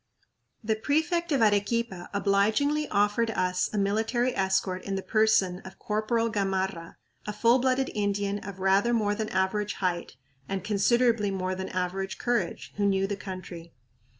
The 0.63 0.75
prefect 0.75 1.31
of 1.31 1.43
Arequipa 1.43 2.09
obligingly 2.11 2.87
offered 2.87 3.29
us 3.29 3.69
a 3.71 3.77
military 3.77 4.35
escort 4.35 4.83
in 4.83 4.95
the 4.95 5.03
person 5.03 5.59
of 5.59 5.77
Corporal 5.77 6.27
Gamarra, 6.27 6.95
a 7.27 7.31
full 7.33 7.59
blooded 7.59 7.91
Indian 7.93 8.39
of 8.39 8.59
rather 8.59 8.95
more 8.95 9.13
than 9.13 9.29
average 9.29 9.73
height 9.75 10.15
and 10.49 10.63
considerably 10.63 11.29
more 11.29 11.53
than 11.53 11.69
average 11.69 12.17
courage, 12.17 12.73
who 12.77 12.85
knew 12.87 13.05
the 13.05 13.15
country. 13.15 13.73